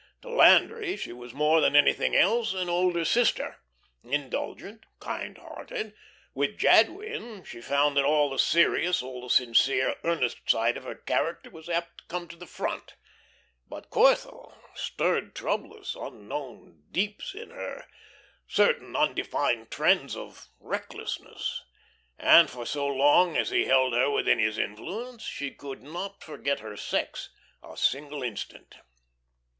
[0.23, 3.61] To Landry she was more than anything else, an older sister,
[4.03, 5.93] indulgent, kind hearted.
[6.33, 10.95] With Jadwin she found that all the serious, all the sincere, earnest side of her
[10.95, 12.95] character was apt to come to the front.
[13.69, 17.85] But Corthell stirred troublous, unknown deeps in her,
[18.47, 21.61] certain undefined trends of recklessness;
[22.17, 26.59] and for so long as he held her within his influence, she could not forget
[26.61, 27.29] her sex
[27.61, 28.77] a single instant.